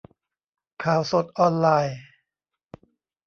[0.83, 1.99] ข่าวสดออนไลน์